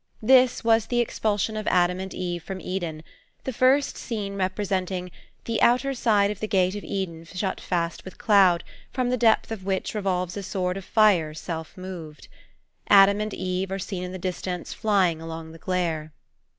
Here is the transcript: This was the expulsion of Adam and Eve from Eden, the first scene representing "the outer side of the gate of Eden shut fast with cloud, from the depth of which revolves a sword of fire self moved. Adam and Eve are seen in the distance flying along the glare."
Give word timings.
This 0.23 0.63
was 0.63 0.87
the 0.87 0.99
expulsion 0.99 1.55
of 1.55 1.67
Adam 1.67 1.99
and 1.99 2.11
Eve 2.11 2.41
from 2.41 2.59
Eden, 2.59 3.03
the 3.43 3.53
first 3.53 3.95
scene 3.97 4.33
representing 4.33 5.11
"the 5.45 5.61
outer 5.61 5.93
side 5.93 6.31
of 6.31 6.39
the 6.39 6.47
gate 6.47 6.73
of 6.75 6.83
Eden 6.83 7.23
shut 7.25 7.61
fast 7.61 8.03
with 8.03 8.17
cloud, 8.17 8.63
from 8.91 9.11
the 9.11 9.15
depth 9.15 9.51
of 9.51 9.63
which 9.63 9.93
revolves 9.93 10.35
a 10.35 10.41
sword 10.41 10.75
of 10.75 10.85
fire 10.85 11.35
self 11.35 11.77
moved. 11.77 12.29
Adam 12.89 13.21
and 13.21 13.35
Eve 13.35 13.69
are 13.71 13.77
seen 13.77 14.01
in 14.01 14.11
the 14.11 14.17
distance 14.17 14.73
flying 14.73 15.21
along 15.21 15.51
the 15.51 15.59
glare." 15.59 16.11